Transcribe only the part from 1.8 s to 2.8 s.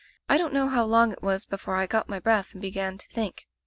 got my breath and